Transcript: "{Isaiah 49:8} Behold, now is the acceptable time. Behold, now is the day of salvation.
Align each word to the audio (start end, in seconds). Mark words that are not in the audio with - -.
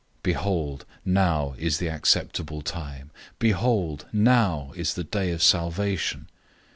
"{Isaiah 0.25 0.35
49:8} 0.35 0.35
Behold, 0.35 0.85
now 1.05 1.53
is 1.59 1.77
the 1.77 1.87
acceptable 1.87 2.63
time. 2.63 3.11
Behold, 3.37 4.07
now 4.11 4.73
is 4.75 4.95
the 4.95 5.03
day 5.03 5.29
of 5.29 5.43
salvation. 5.43 6.27